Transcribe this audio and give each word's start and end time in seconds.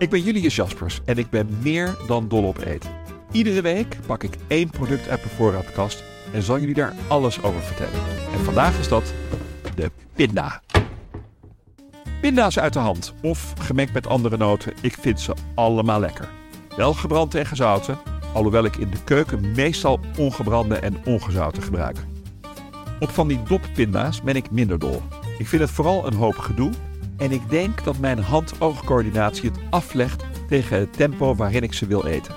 Ik 0.00 0.10
ben 0.10 0.22
Julius 0.22 0.56
Jaspers 0.56 1.00
en 1.04 1.18
ik 1.18 1.30
ben 1.30 1.58
meer 1.62 1.96
dan 2.06 2.28
dol 2.28 2.44
op 2.44 2.58
eten. 2.58 2.90
Iedere 3.32 3.60
week 3.60 3.96
pak 4.06 4.22
ik 4.22 4.36
één 4.46 4.70
product 4.70 5.08
uit 5.08 5.24
mijn 5.24 5.36
voorraadkast 5.36 6.04
en 6.32 6.42
zal 6.42 6.58
jullie 6.58 6.74
daar 6.74 6.94
alles 7.08 7.42
over 7.42 7.60
vertellen. 7.60 8.00
En 8.32 8.44
vandaag 8.44 8.78
is 8.78 8.88
dat 8.88 9.14
de 9.74 9.90
pinda. 10.14 10.62
Pinda's 12.20 12.58
uit 12.58 12.72
de 12.72 12.78
hand 12.78 13.14
of 13.22 13.52
gemengd 13.58 13.92
met 13.92 14.06
andere 14.06 14.36
noten, 14.36 14.72
ik 14.80 14.96
vind 15.00 15.20
ze 15.20 15.34
allemaal 15.54 16.00
lekker. 16.00 16.28
Wel 16.76 16.94
gebrand 16.94 17.34
en 17.34 17.46
gezouten, 17.46 17.98
alhoewel 18.32 18.64
ik 18.64 18.76
in 18.76 18.90
de 18.90 19.04
keuken 19.04 19.52
meestal 19.52 20.00
ongebrande 20.18 20.76
en 20.76 20.96
ongezouten 21.04 21.62
gebruik. 21.62 21.96
Op 23.00 23.10
van 23.10 23.28
die 23.28 23.42
doppinda's 23.42 24.22
ben 24.22 24.36
ik 24.36 24.50
minder 24.50 24.78
dol. 24.78 25.02
Ik 25.38 25.48
vind 25.48 25.62
het 25.62 25.70
vooral 25.70 26.06
een 26.06 26.14
hoop 26.14 26.36
gedoe 26.38 26.70
en 27.20 27.32
ik 27.32 27.50
denk 27.50 27.84
dat 27.84 27.98
mijn 27.98 28.18
hand-oogcoördinatie 28.18 29.50
het 29.50 29.60
aflegt 29.70 30.24
tegen 30.48 30.78
het 30.78 30.92
tempo 30.92 31.34
waarin 31.34 31.62
ik 31.62 31.72
ze 31.72 31.86
wil 31.86 32.06
eten. 32.06 32.34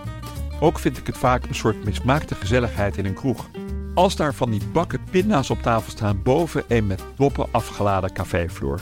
Ook 0.60 0.80
vind 0.80 0.98
ik 0.98 1.08
het 1.08 1.18
vaak 1.18 1.46
een 1.46 1.56
soort 1.56 1.84
mismaakte 1.84 2.36
gezelligheid 2.36 2.98
in 2.98 3.06
een 3.06 3.14
kroeg. 3.14 3.50
Als 3.94 4.16
daar 4.16 4.34
van 4.34 4.50
die 4.50 4.62
bakken 4.72 5.00
pinda's 5.12 5.50
op 5.50 5.62
tafel 5.62 5.92
staan 5.92 6.22
boven 6.24 6.64
een 6.68 6.88
met 6.88 7.04
doppen 7.16 7.48
afgeladen 7.52 8.14
cafévloer. 8.14 8.82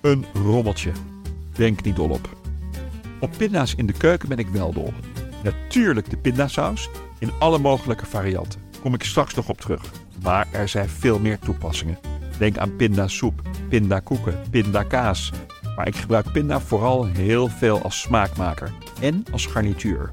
Een 0.00 0.24
rommeltje. 0.34 0.92
Denk 1.54 1.82
niet 1.82 1.96
dol 1.96 2.10
op. 2.10 2.36
Op 3.20 3.30
pinda's 3.36 3.74
in 3.74 3.86
de 3.86 3.92
keuken 3.92 4.28
ben 4.28 4.38
ik 4.38 4.48
wel 4.48 4.72
dol. 4.72 4.92
Natuurlijk 5.42 6.10
de 6.10 6.16
pindasaus 6.16 6.88
in 7.18 7.30
alle 7.38 7.58
mogelijke 7.58 8.06
varianten. 8.06 8.60
Kom 8.82 8.94
ik 8.94 9.04
straks 9.04 9.34
nog 9.34 9.48
op 9.48 9.60
terug. 9.60 9.82
Maar 10.22 10.46
er 10.52 10.68
zijn 10.68 10.88
veel 10.88 11.18
meer 11.18 11.38
toepassingen. 11.38 11.98
Denk 12.40 12.58
aan 12.58 12.76
pindasoep, 12.76 13.42
pindakoeken, 13.68 14.40
pindakaas. 14.50 15.32
Maar 15.76 15.86
ik 15.86 15.96
gebruik 15.96 16.32
pinda 16.32 16.60
vooral 16.60 17.04
heel 17.04 17.48
veel 17.48 17.82
als 17.82 18.00
smaakmaker 18.00 18.72
en 19.00 19.24
als 19.32 19.46
garnituur. 19.46 20.10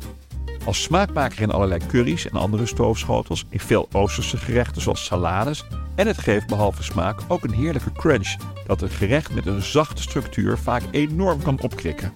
Als 0.66 0.82
smaakmaker 0.82 1.42
in 1.42 1.52
allerlei 1.52 1.82
curry's 1.88 2.30
en 2.30 2.38
andere 2.38 2.66
stoofschotels, 2.66 3.46
in 3.50 3.60
veel 3.60 3.88
Oosterse 3.92 4.38
gerechten 4.38 4.82
zoals 4.82 5.06
salades. 5.06 5.66
En 5.96 6.08
het 6.08 6.18
geeft 6.18 6.48
behalve 6.48 6.84
smaak 6.84 7.20
ook 7.28 7.44
een 7.44 7.54
heerlijke 7.54 7.92
crunch 7.92 8.36
dat 8.66 8.82
een 8.82 8.90
gerecht 8.90 9.34
met 9.34 9.46
een 9.46 9.62
zachte 9.62 10.02
structuur 10.02 10.58
vaak 10.58 10.84
enorm 10.92 11.42
kan 11.42 11.62
opkrikken. 11.62 12.14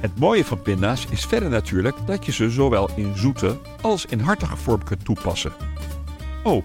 Het 0.00 0.18
mooie 0.18 0.44
van 0.44 0.62
pinda's 0.62 1.06
is 1.10 1.24
verder 1.24 1.50
natuurlijk 1.50 1.96
dat 2.06 2.26
je 2.26 2.32
ze 2.32 2.50
zowel 2.50 2.90
in 2.96 3.16
zoete 3.16 3.58
als 3.80 4.06
in 4.06 4.20
hartige 4.20 4.56
vorm 4.56 4.84
kunt 4.84 5.04
toepassen. 5.04 5.52
Oh, 6.42 6.64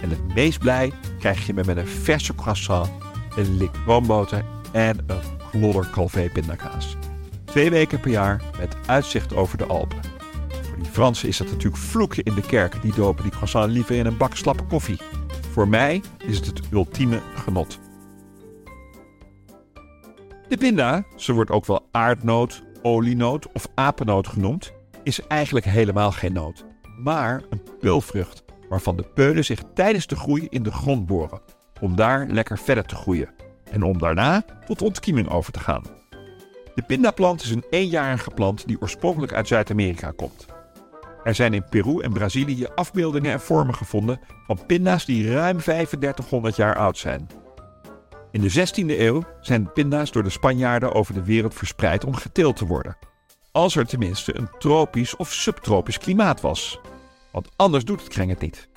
en 0.00 0.10
het 0.10 0.34
meest 0.34 0.58
blij 0.58 0.92
krijg 1.20 1.46
je 1.46 1.54
me 1.54 1.62
met 1.66 1.76
een 1.76 1.86
verse 1.86 2.34
croissant, 2.34 2.90
een 3.36 3.56
lik 3.56 3.76
roomboter 3.86 4.44
en 4.72 4.98
een 5.06 5.20
klodder 5.50 5.90
calvé 5.90 6.30
pindakaas. 6.32 6.96
Twee 7.44 7.70
weken 7.70 8.00
per 8.00 8.10
jaar 8.10 8.42
met 8.58 8.76
uitzicht 8.86 9.34
over 9.34 9.58
de 9.58 9.66
Alpen. 9.66 10.00
Voor 10.62 10.76
die 10.76 10.92
Fransen 10.92 11.28
is 11.28 11.36
dat 11.36 11.50
natuurlijk 11.50 11.82
vloeken 11.82 12.22
in 12.22 12.34
de 12.34 12.40
kerk. 12.40 12.82
Die 12.82 12.94
dopen 12.94 13.22
die 13.22 13.32
croissant 13.32 13.72
liever 13.72 13.96
in 13.96 14.06
een 14.06 14.16
bak 14.16 14.36
slappe 14.36 14.64
koffie. 14.64 15.00
Voor 15.50 15.68
mij 15.68 16.02
is 16.18 16.36
het 16.36 16.46
het 16.46 16.60
ultieme 16.72 17.20
genot. 17.34 17.78
De 20.48 20.56
pinda, 20.56 21.04
ze 21.16 21.32
wordt 21.32 21.50
ook 21.50 21.66
wel 21.66 21.88
aardnoot, 21.90 22.62
olienoot 22.82 23.52
of 23.52 23.66
apennoot 23.74 24.26
genoemd, 24.26 24.72
is 25.02 25.26
eigenlijk 25.26 25.66
helemaal 25.66 26.12
geen 26.12 26.32
noot, 26.32 26.64
maar 27.02 27.42
een 27.50 27.62
peulvrucht 27.80 28.42
waarvan 28.70 28.96
de 28.96 29.04
peulen 29.14 29.44
zich 29.44 29.62
tijdens 29.74 30.06
de 30.06 30.16
groei 30.16 30.46
in 30.50 30.62
de 30.62 30.72
grond 30.72 31.06
boren, 31.06 31.40
om 31.80 31.96
daar 31.96 32.26
lekker 32.26 32.58
verder 32.58 32.84
te 32.84 32.94
groeien 32.94 33.28
en 33.70 33.82
om 33.82 33.98
daarna 33.98 34.44
tot 34.66 34.82
ontkieming 34.82 35.28
over 35.28 35.52
te 35.52 35.60
gaan. 35.60 35.82
De 36.74 36.82
pindaplant 36.82 37.42
is 37.42 37.50
een 37.50 37.64
eenjarige 37.70 38.30
plant 38.30 38.66
die 38.66 38.80
oorspronkelijk 38.80 39.32
uit 39.32 39.48
Zuid-Amerika 39.48 40.12
komt. 40.16 40.46
Er 41.24 41.34
zijn 41.34 41.54
in 41.54 41.68
Peru 41.70 42.00
en 42.00 42.12
Brazilië 42.12 42.66
afbeeldingen 42.74 43.32
en 43.32 43.40
vormen 43.40 43.74
gevonden 43.74 44.20
van 44.46 44.66
pinda's 44.66 45.04
die 45.04 45.32
ruim 45.32 45.58
3500 45.58 46.56
jaar 46.56 46.76
oud 46.76 46.98
zijn. 46.98 47.26
In 48.30 48.40
de 48.40 48.50
16e 48.50 48.98
eeuw 48.98 49.22
zijn 49.40 49.72
pinda's 49.72 50.10
door 50.10 50.22
de 50.22 50.30
Spanjaarden 50.30 50.94
over 50.94 51.14
de 51.14 51.24
wereld 51.24 51.54
verspreid 51.54 52.04
om 52.04 52.14
geteeld 52.14 52.56
te 52.56 52.66
worden. 52.66 52.96
Als 53.52 53.76
er 53.76 53.86
tenminste 53.86 54.38
een 54.38 54.48
tropisch 54.58 55.16
of 55.16 55.32
subtropisch 55.32 55.98
klimaat 55.98 56.40
was. 56.40 56.80
Want 57.32 57.48
anders 57.56 57.84
doet 57.84 58.00
het 58.00 58.08
kreng 58.08 58.30
het 58.30 58.40
niet. 58.40 58.68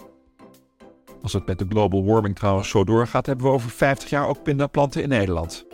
Als 1.22 1.34
het 1.34 1.46
met 1.46 1.60
de 1.60 1.66
global 1.70 2.06
warming 2.06 2.36
trouwens 2.36 2.70
zo 2.70 2.84
doorgaat, 2.84 3.26
hebben 3.26 3.46
we 3.46 3.52
over 3.52 3.70
50 3.70 4.10
jaar 4.10 4.28
ook 4.28 4.44
pindaplanten 4.44 5.02
in 5.02 5.10
Nederland. 5.10 5.66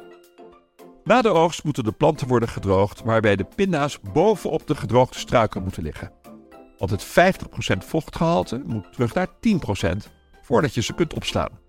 Na 1.04 1.22
de 1.22 1.30
oogst 1.30 1.64
moeten 1.64 1.84
de 1.84 1.92
planten 1.92 2.28
worden 2.28 2.50
gedroogd, 2.50 3.04
waarbij 3.04 3.36
de 3.36 3.48
pinda's 3.56 4.00
bovenop 4.14 4.68
de 4.68 4.76
gedroogde 4.76 5.20
struiken 5.20 5.64
moeten 5.64 5.84
liggen. 5.84 6.12
Want 6.78 6.92
het 6.92 7.06
50% 7.06 7.78
vochtgehalte 7.78 8.62
moet 8.66 8.94
terug 8.94 9.14
naar 9.14 9.28
10% 9.28 9.32
voordat 10.42 10.74
je 10.74 10.82
ze 10.82 10.94
kunt 10.94 11.14
opslaan. 11.14 11.60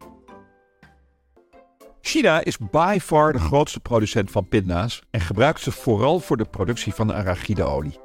China 2.01 2.45
is 2.45 2.59
by 2.59 2.99
far 3.03 3.33
de 3.33 3.39
grootste 3.39 3.81
producent 3.81 4.31
van 4.31 4.49
pinda's 4.49 5.03
en 5.11 5.21
gebruikt 5.21 5.61
ze 5.61 5.73
vooral 5.73 6.21
voor 6.21 6.37
de 6.37 6.45
productie 6.45 6.95
van 6.95 7.13
arachideolie. 7.13 7.99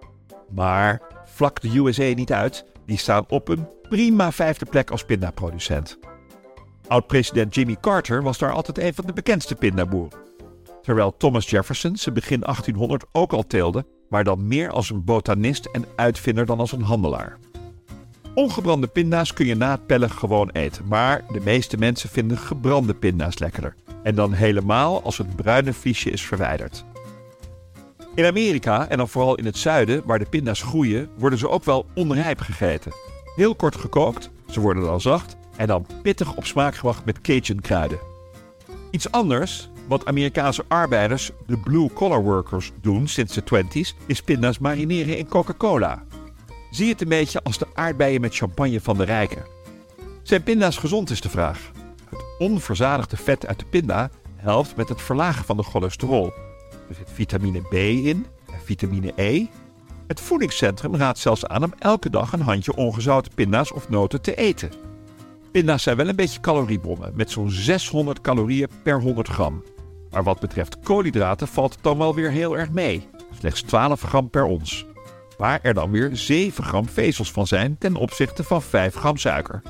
Maar 0.50 1.02
vlak 1.26 1.62
de 1.62 1.78
USA 1.78 2.14
niet 2.14 2.34
uit, 2.34 2.66
die 2.86 2.98
staan 2.98 3.26
op 3.28 3.48
een 3.48 3.68
prima 3.90 4.32
vijfde 4.32 4.66
plek 4.66 4.92
als 4.92 5.06
pindaproducent. 5.06 6.00
Oud-president 6.88 7.56
Jimmy 7.56 7.78
Carter 7.82 8.24
was 8.24 8.38
daar 8.38 8.52
altijd 8.52 8.80
een 8.80 8.94
van 8.94 9.06
de 9.06 9.14
bekendste 9.14 9.56
pindaboeren. 9.56 10.20
Terwijl 10.82 11.18
Thomas 11.18 11.50
Jefferson 11.50 11.96
ze 11.96 12.12
begin 12.12 12.40
1800 12.40 13.06
ook 13.12 13.34
al 13.34 13.48
teelde, 13.48 13.86
maar 14.10 14.24
dan 14.24 14.48
meer 14.48 14.70
als 14.70 14.90
een 14.90 15.04
botanist 15.04 15.66
en 15.66 15.86
uitvinder 15.96 16.46
dan 16.46 16.60
als 16.60 16.72
een 16.72 16.82
handelaar. 16.82 17.38
Ongebrande 18.34 18.88
pinda's 18.88 19.34
kun 19.34 19.46
je 19.46 19.56
na 19.56 19.72
het 19.72 19.86
pellen 19.86 20.12
gewoon 20.12 20.50
eten, 20.50 20.88
maar 20.88 21.26
de 21.32 21.42
meeste 21.44 21.78
mensen 21.78 22.10
vinden 22.10 22.38
gebrande 22.38 22.94
pinda's 22.94 23.40
lekkerder. 23.40 23.76
En 24.04 24.16
dan 24.16 24.34
helemaal 24.34 25.04
als 25.04 25.18
het 25.18 25.36
bruine 25.36 25.74
vliesje 25.74 26.10
is 26.10 26.22
verwijderd. 26.22 26.86
In 28.16 28.26
Amerika, 28.26 28.88
en 28.88 28.98
dan 28.98 29.10
vooral 29.10 29.36
in 29.36 29.46
het 29.46 29.58
zuiden, 29.58 30.02
waar 30.06 30.20
de 30.20 30.26
pinda's 30.26 30.62
groeien, 30.62 31.10
worden 31.18 31.40
ze 31.40 31.50
ook 31.50 31.64
wel 31.64 31.86
onrijp 31.96 32.40
gegeten. 32.40 32.92
Heel 33.36 33.56
kort 33.56 33.76
gekookt, 33.76 34.30
ze 34.50 34.60
worden 34.60 34.84
dan 34.84 35.02
zacht 35.02 35.36
en 35.56 35.68
dan 35.68 35.88
pittig 36.02 36.36
op 36.36 36.46
smaak 36.46 36.76
gebracht 36.76 37.06
met 37.06 37.22
Cajun 37.22 37.62
kruiden. 37.62 38.00
Iets 38.92 39.12
anders, 39.12 39.70
wat 39.88 40.06
Amerikaanse 40.06 40.64
arbeiders, 40.68 41.32
de 41.48 41.58
blue-collar 41.58 42.24
workers, 42.24 42.72
doen 42.82 43.08
sinds 43.08 43.34
de 43.34 43.44
20s, 43.44 44.06
is 44.06 44.22
pinda's 44.22 44.60
marineren 44.60 45.18
in 45.18 45.28
Coca-Cola. 45.28 46.04
Zie 46.72 46.90
het 46.90 47.02
een 47.02 47.10
beetje 47.10 47.44
als 47.44 47.58
de 47.58 47.68
aardbeien 47.74 48.22
met 48.22 48.36
champagne 48.36 48.82
van 48.82 48.98
de 48.98 49.04
rijken. 49.04 49.46
Zijn 50.24 50.44
pinda's 50.44 50.78
gezond 50.78 51.10
is 51.10 51.22
de 51.22 51.30
vraag. 51.30 51.72
Het 52.10 52.24
onverzadigde 52.38 53.18
vet 53.18 53.48
uit 53.48 53.60
de 53.60 53.66
pinda 53.66 54.10
helpt 54.36 54.76
met 54.76 54.90
het 54.90 55.02
verlagen 55.02 55.46
van 55.46 55.58
de 55.58 55.64
cholesterol. 55.64 56.34
Er 56.90 56.96
zit 56.96 57.10
vitamine 57.14 57.62
B 57.62 57.74
in 57.74 58.26
en 58.52 58.60
vitamine 58.64 59.14
E. 59.16 59.46
Het 60.08 60.22
voedingscentrum 60.22 60.96
raadt 60.96 61.20
zelfs 61.20 61.46
aan 61.46 61.64
om 61.64 61.74
elke 61.80 62.10
dag 62.10 62.34
een 62.34 62.42
handje 62.42 62.76
ongezouten 62.76 63.32
pinda's 63.36 63.74
of 63.74 63.90
noten 63.90 64.22
te 64.22 64.36
eten. 64.36 64.72
Pinda's 65.52 65.84
zijn 65.84 65.98
wel 65.98 66.08
een 66.08 66.16
beetje 66.16 66.40
caloriebommen, 66.40 67.12
met 67.16 67.32
zo'n 67.32 67.50
600 67.50 68.22
calorieën 68.22 68.70
per 68.84 69.02
100 69.02 69.28
gram. 69.28 69.64
Maar 70.12 70.24
wat 70.24 70.40
betreft 70.40 70.80
koolhydraten 70.80 71.48
valt 71.48 71.74
het 71.74 71.84
dan 71.84 71.98
wel 71.98 72.16
weer 72.16 72.32
heel 72.32 72.58
erg 72.58 72.72
mee. 72.72 73.08
Slechts 73.38 73.62
12 73.62 74.02
gram 74.02 74.30
per 74.30 74.44
ons. 74.44 74.86
Waar 75.38 75.60
er 75.62 75.74
dan 75.74 75.92
weer 75.92 76.10
7 76.14 76.64
gram 76.64 76.88
vezels 76.88 77.32
van 77.32 77.48
zijn 77.48 77.78
ten 77.78 77.96
opzichte 77.96 78.44
van 78.44 78.62
5 78.62 78.96
gram 78.96 79.18
suiker. 79.18 79.62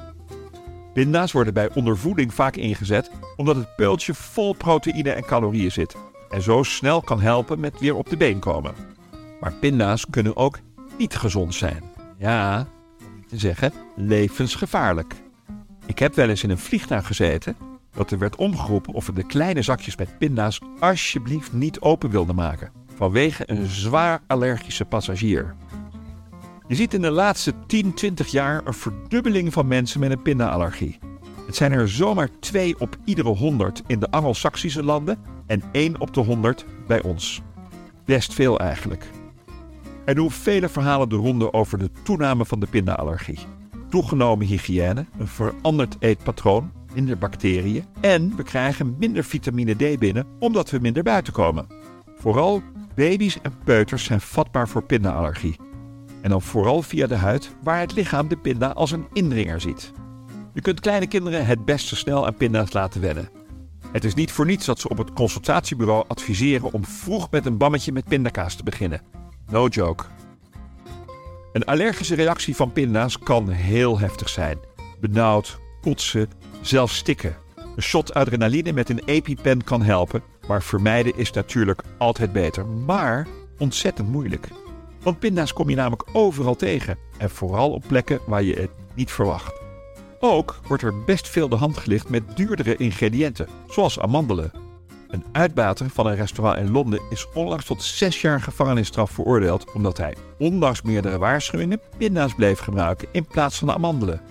Pinda's 0.94 1.32
worden 1.32 1.54
bij 1.54 1.70
ondervoeding 1.74 2.34
vaak 2.34 2.56
ingezet 2.56 3.12
omdat 3.36 3.56
het 3.56 3.76
peultje 3.76 4.14
vol 4.14 4.54
proteïne 4.54 5.12
en 5.12 5.26
calorieën 5.26 5.72
zit 5.72 5.96
en 6.30 6.42
zo 6.42 6.64
snel 6.64 7.02
kan 7.02 7.22
helpen 7.22 7.60
met 7.60 7.80
weer 7.80 7.96
op 7.96 8.10
de 8.10 8.18
been 8.18 8.40
komen. 8.40 8.74
Maar 9.40 9.54
pinda's 9.54 10.06
kunnen 10.10 10.38
ook 10.38 10.60
niet 10.98 11.16
gezond 11.16 11.56
zijn. 11.56 11.84
Ja, 12.18 12.68
te 13.28 13.38
zeggen 13.38 13.74
levensgevaarlijk. 13.96 15.16
Ik 15.86 16.00
heb 16.00 16.16
wel 16.16 16.30
eens 16.30 16.44
in 16.44 16.50
een 16.50 16.58
vliegtuig 16.58 17.08
gezeten 17.08 17.56
dat 17.92 18.12
er 18.12 18.18
werd 18.18 18.36
omgeroepen 18.36 18.94
of 18.94 19.06
we 19.06 19.14
de 19.14 19.26
kleine 19.26 19.62
zakjes 19.62 19.96
met 19.96 20.18
pinda's 20.18 20.62
alsjeblieft 20.80 21.54
niet 21.54 21.80
open 21.80 22.10
wilden 22.10 22.36
maken. 22.36 22.72
Vanwege 22.96 23.44
een 23.46 23.66
zwaar 23.66 24.22
allergische 24.28 24.86
passagier. 24.86 25.56
Je 26.68 26.76
ziet 26.76 26.94
in 26.94 27.02
de 27.02 27.12
laatste 27.12 27.54
10, 27.68 27.94
20 27.94 28.28
jaar 28.28 28.62
een 28.66 28.74
verdubbeling 28.74 29.54
van 29.54 29.68
mensen 29.68 30.00
met 30.00 30.12
een 30.12 30.22
pindaallergie. 30.22 31.00
Het 31.46 31.56
zijn 31.56 31.72
er 31.72 31.90
zomaar 31.90 32.30
2 32.40 32.80
op 32.80 32.98
iedere 33.04 33.30
100 33.30 33.82
in 33.88 34.00
de 34.00 34.12
Anglo-Saxische 34.12 34.84
landen 34.84 35.20
en 35.48 35.64
1 35.72 36.00
op 36.00 36.14
de 36.14 36.22
100 36.22 36.66
bij 36.88 37.02
ons. 37.02 37.42
Best 38.06 38.34
veel 38.34 38.60
eigenlijk. 38.60 39.10
Er 40.06 40.16
doen 40.16 40.32
vele 40.32 40.70
verhalen 40.70 41.10
de 41.10 41.16
ronde 41.16 41.54
over 41.54 41.78
de 41.78 41.90
toename 42.04 42.46
van 42.46 42.60
de 42.60 42.68
pindaallergie. 42.68 43.40
Toegenomen 43.90 44.46
hygiëne, 44.46 45.06
een 45.18 45.28
veranderd 45.28 45.96
eetpatroon, 46.00 46.72
minder 46.94 47.18
bacteriën 47.18 47.86
en 48.02 48.36
we 48.36 48.44
krijgen 48.44 48.96
minder 49.00 49.24
vitamine 49.24 49.74
D 49.74 50.00
binnen 50.00 50.28
omdat 50.40 50.70
we 50.70 50.80
minder 50.80 51.04
buiten 51.04 51.34
komen. 51.34 51.68
Vooral 52.18 52.62
baby's 52.96 53.42
en 53.42 53.54
peuters 53.64 54.04
zijn 54.04 54.22
vatbaar 54.22 54.68
voor 54.68 54.84
pindaallergie. 54.84 55.56
En 56.22 56.30
dan 56.30 56.42
vooral 56.42 56.82
via 56.82 57.08
de 57.08 57.16
huid, 57.16 57.56
waar 57.64 57.80
het 57.80 57.94
lichaam 57.94 58.28
de 58.28 58.38
pinda 58.38 58.68
als 58.68 58.92
een 58.92 59.08
indringer 59.14 59.62
ziet. 59.62 59.92
Je 60.54 60.62
kunt 60.62 60.80
kleine 60.80 61.08
kinderen 61.08 61.46
het 61.46 61.66
beste 61.66 61.96
snel 61.96 62.26
aan 62.26 62.36
pinda's 62.36 62.74
laten 62.74 63.02
wennen. 63.02 63.30
Het 63.96 64.04
is 64.04 64.14
niet 64.14 64.32
voor 64.32 64.46
niets 64.46 64.66
dat 64.66 64.80
ze 64.80 64.90
op 64.90 64.98
het 64.98 65.14
consultatiebureau 65.14 66.06
adviseren 66.08 66.72
om 66.72 66.86
vroeg 66.86 67.32
met 67.32 67.46
een 67.46 67.58
bammetje 67.58 67.92
met 67.92 68.06
pindakaas 68.06 68.56
te 68.56 68.64
beginnen. 68.64 69.02
No 69.48 69.68
joke. 69.68 70.04
Een 71.54 71.66
allergische 71.66 72.16
reactie 72.16 72.56
van 72.56 72.72
pinda's 72.72 73.20
kan 73.20 73.50
heel 73.50 74.00
heftig 74.00 74.30
zijn. 74.30 74.58
Benauwd, 75.00 75.60
kotsen, 75.82 76.30
zelfs 76.62 76.96
stikken. 76.96 77.36
Een 77.76 77.82
shot 77.82 78.14
adrenaline 78.14 78.72
met 78.72 78.90
een 78.90 79.02
EpiPen 79.06 79.64
kan 79.64 79.82
helpen, 79.82 80.24
maar 80.48 80.64
vermijden 80.64 81.18
is 81.18 81.32
natuurlijk 81.32 81.84
altijd 81.98 82.32
beter, 82.32 82.66
maar 82.66 83.28
ontzettend 83.58 84.10
moeilijk. 84.10 84.48
Want 85.02 85.20
pinda's 85.20 85.54
kom 85.54 85.70
je 85.70 85.76
namelijk 85.76 86.06
overal 86.14 86.56
tegen 86.56 86.98
en 87.18 87.30
vooral 87.30 87.72
op 87.72 87.84
plekken 87.88 88.20
waar 88.26 88.44
je 88.44 88.54
het 88.54 88.72
niet 88.94 89.12
verwacht. 89.12 89.65
Ook 90.20 90.60
wordt 90.68 90.84
er 90.84 91.04
best 91.04 91.30
veel 91.30 91.50
de 91.50 91.56
hand 91.56 91.78
gelicht 91.78 92.10
met 92.10 92.38
duurdere 92.38 92.76
ingrediënten, 92.76 93.48
zoals 93.68 94.00
amandelen. 94.00 94.52
Een 95.08 95.26
uitbater 95.32 95.90
van 95.90 96.08
een 96.08 96.16
restaurant 96.16 96.58
in 96.58 96.72
Londen 96.72 97.02
is 97.10 97.28
onlangs 97.34 97.66
tot 97.66 97.84
zes 97.84 98.22
jaar 98.22 98.42
gevangenisstraf 98.42 99.12
veroordeeld 99.12 99.72
omdat 99.74 99.98
hij, 99.98 100.16
ondanks 100.38 100.82
meerdere 100.82 101.18
waarschuwingen, 101.18 101.82
pinda's 101.98 102.34
bleef 102.34 102.60
gebruiken 102.60 103.08
in 103.12 103.26
plaats 103.26 103.58
van 103.58 103.72
amandelen. 103.72 104.22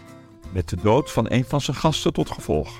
Met 0.52 0.68
de 0.68 0.76
dood 0.82 1.12
van 1.12 1.26
een 1.28 1.44
van 1.44 1.60
zijn 1.60 1.76
gasten 1.76 2.12
tot 2.12 2.30
gevolg. 2.30 2.70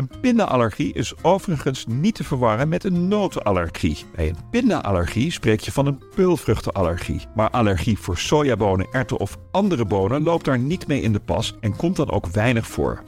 Een 0.00 0.20
pindaallergie 0.20 0.92
is 0.92 1.14
overigens 1.22 1.86
niet 1.86 2.14
te 2.14 2.24
verwarren 2.24 2.68
met 2.68 2.84
een 2.84 3.08
notenallergie. 3.08 4.04
Bij 4.14 4.28
een 4.28 4.48
pindaallergie 4.50 5.32
spreek 5.32 5.60
je 5.60 5.72
van 5.72 5.86
een 5.86 6.02
peulvruchtenallergie. 6.14 7.20
Maar 7.34 7.50
allergie 7.50 7.98
voor 7.98 8.18
sojabonen, 8.18 8.86
erwten 8.92 9.18
of 9.18 9.38
andere 9.50 9.84
bonen 9.84 10.22
loopt 10.22 10.44
daar 10.44 10.58
niet 10.58 10.86
mee 10.86 11.00
in 11.00 11.12
de 11.12 11.20
pas 11.20 11.56
en 11.60 11.76
komt 11.76 11.96
dan 11.96 12.10
ook 12.10 12.26
weinig 12.26 12.66
voor. 12.66 13.02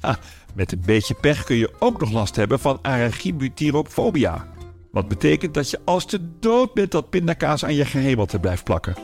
Ha, 0.00 0.18
met 0.54 0.72
een 0.72 0.82
beetje 0.86 1.14
pech 1.14 1.44
kun 1.44 1.56
je 1.56 1.72
ook 1.78 2.00
nog 2.00 2.12
last 2.12 2.36
hebben 2.36 2.58
van 2.58 2.78
allergiebutyrophobia. 2.82 4.48
Wat 4.90 5.08
betekent 5.08 5.54
dat 5.54 5.70
je 5.70 5.80
als 5.84 6.06
de 6.06 6.38
dood 6.38 6.74
bent 6.74 6.90
dat 6.90 7.10
pindakaas 7.10 7.64
aan 7.64 7.74
je 7.74 7.84
gehemelte 7.84 8.38
blijft 8.38 8.64
plakken. 8.64 8.94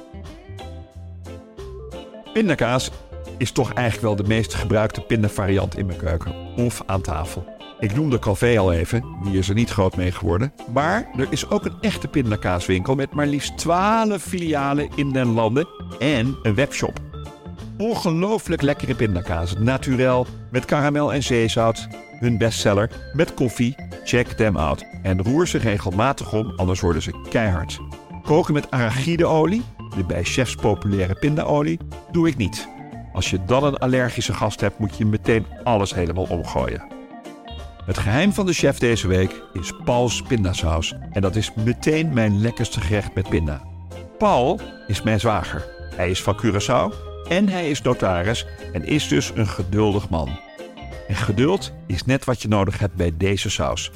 Pindakaas 2.32 2.90
is 3.40 3.52
toch 3.52 3.72
eigenlijk 3.72 4.06
wel 4.06 4.16
de 4.16 4.34
meest 4.34 4.54
gebruikte 4.54 5.00
pindavariant 5.00 5.78
in 5.78 5.86
mijn 5.86 5.98
keuken 5.98 6.34
of 6.56 6.82
aan 6.86 7.00
tafel. 7.00 7.58
Ik 7.78 7.94
noemde 7.94 8.18
Calvé 8.18 8.58
al 8.58 8.72
even, 8.72 9.04
die 9.22 9.38
is 9.38 9.48
er 9.48 9.54
niet 9.54 9.70
groot 9.70 9.96
mee 9.96 10.12
geworden. 10.12 10.52
Maar 10.72 11.08
er 11.16 11.26
is 11.30 11.50
ook 11.50 11.64
een 11.64 11.76
echte 11.80 12.08
pindakaaswinkel 12.08 12.94
met 12.94 13.12
maar 13.12 13.26
liefst 13.26 13.58
12 13.58 14.22
filialen 14.22 14.88
in 14.94 15.12
den 15.12 15.32
landen 15.32 15.68
en 15.98 16.38
een 16.42 16.54
webshop. 16.54 16.98
Ongelooflijk 17.78 18.62
lekkere 18.62 18.94
pindakaas, 18.94 19.54
naturel, 19.58 20.26
met 20.50 20.64
karamel 20.64 21.12
en 21.12 21.22
zeezout. 21.22 21.88
Hun 22.18 22.38
bestseller, 22.38 22.90
met 23.12 23.34
koffie, 23.34 23.74
check 24.04 24.26
them 24.26 24.56
out. 24.56 24.84
En 25.02 25.22
roer 25.22 25.48
ze 25.48 25.58
regelmatig 25.58 26.32
om, 26.32 26.52
anders 26.56 26.80
worden 26.80 27.02
ze 27.02 27.26
keihard. 27.28 27.78
Koken 28.22 28.54
met 28.54 28.70
arachideolie, 28.70 29.62
de 29.96 30.04
bij 30.04 30.24
chefs 30.24 30.54
populaire 30.54 31.14
pindaolie, 31.14 31.78
doe 32.12 32.28
ik 32.28 32.36
niet. 32.36 32.68
Als 33.20 33.30
je 33.30 33.44
dan 33.44 33.64
een 33.64 33.76
allergische 33.76 34.32
gast 34.32 34.60
hebt, 34.60 34.78
moet 34.78 34.96
je 34.96 35.04
meteen 35.04 35.46
alles 35.64 35.94
helemaal 35.94 36.24
omgooien. 36.24 36.82
Het 37.84 37.98
geheim 37.98 38.32
van 38.32 38.46
de 38.46 38.52
chef 38.52 38.78
deze 38.78 39.08
week 39.08 39.42
is 39.52 39.72
Paul's 39.84 40.22
pindasaus. 40.22 40.94
En 41.10 41.20
dat 41.20 41.36
is 41.36 41.54
meteen 41.54 42.12
mijn 42.12 42.40
lekkerste 42.40 42.80
gerecht 42.80 43.14
met 43.14 43.28
pinda. 43.28 43.62
Paul 44.18 44.60
is 44.86 45.02
mijn 45.02 45.20
zwager. 45.20 45.66
Hij 45.94 46.10
is 46.10 46.22
van 46.22 46.40
Curaçao 46.44 46.94
en 47.28 47.48
hij 47.48 47.70
is 47.70 47.82
notaris 47.82 48.46
en 48.72 48.84
is 48.84 49.08
dus 49.08 49.32
een 49.34 49.48
geduldig 49.48 50.08
man. 50.08 50.38
En 51.08 51.16
geduld 51.16 51.72
is 51.86 52.04
net 52.04 52.24
wat 52.24 52.42
je 52.42 52.48
nodig 52.48 52.78
hebt 52.78 52.94
bij 52.94 53.12
deze 53.16 53.50
saus. 53.50 53.90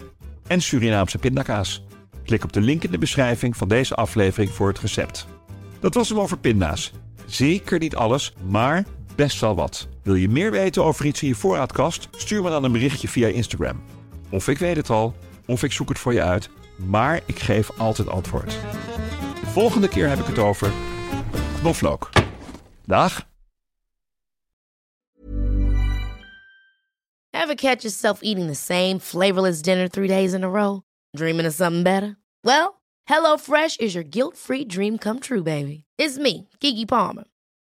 En 0.46 0.60
Surinaamse 0.60 1.18
pindakaas. 1.18 1.84
Klik 2.24 2.44
op 2.44 2.52
de 2.52 2.60
link 2.60 2.84
in 2.84 2.90
de 2.90 2.98
beschrijving 2.98 3.56
van 3.56 3.68
deze 3.68 3.94
aflevering 3.94 4.50
voor 4.50 4.68
het 4.68 4.78
recept. 4.78 5.26
Dat 5.80 5.94
was 5.94 6.08
hem 6.08 6.20
over 6.20 6.38
pinda's. 6.38 6.92
Zeker 7.26 7.78
niet 7.78 7.96
alles, 7.96 8.34
maar 8.48 8.84
best 9.14 9.40
wel 9.40 9.54
wat. 9.54 9.88
Wil 10.02 10.14
je 10.14 10.28
meer 10.28 10.50
weten 10.50 10.84
over 10.84 11.06
iets 11.06 11.22
in 11.22 11.28
je 11.28 11.34
voorraadkast? 11.34 12.08
Stuur 12.16 12.42
me 12.42 12.50
dan 12.50 12.64
een 12.64 12.72
berichtje 12.72 13.08
via 13.08 13.28
Instagram. 13.28 13.82
Of 14.30 14.48
ik 14.48 14.58
weet 14.58 14.76
het 14.76 14.90
al, 14.90 15.14
of 15.46 15.62
ik 15.62 15.72
zoek 15.72 15.88
het 15.88 15.98
voor 15.98 16.12
je 16.12 16.22
uit, 16.22 16.48
maar 16.76 17.20
ik 17.26 17.38
geef 17.38 17.78
altijd 17.78 18.08
antwoord. 18.08 18.50
De 19.40 19.50
volgende 19.50 19.88
keer 19.88 20.08
heb 20.08 20.18
ik 20.18 20.26
het 20.26 20.38
over 20.38 20.72
knoflook. 21.60 22.10
Dag! 22.86 23.26
Ever 27.30 27.54
catch 27.54 27.82
yourself 27.82 28.22
eating 28.22 28.46
the 28.46 28.54
same 28.54 29.00
flavorless 29.00 29.62
dinner 29.62 29.88
three 29.88 30.08
days 30.08 30.32
in 30.32 30.44
a 30.44 30.48
row? 30.48 30.80
Dreaming 31.10 31.46
of 31.46 31.54
something 31.54 31.82
better? 31.82 32.16
Well, 32.40 32.80
HelloFresh 33.08 33.80
is 33.80 33.92
your 33.92 34.06
guilt-free 34.10 34.66
dream 34.66 34.98
come 34.98 35.18
true, 35.20 35.42
baby. 35.42 35.84
It's 35.98 36.18
me, 36.18 36.48
Kiki 36.60 36.86
Palmer. 36.86 37.24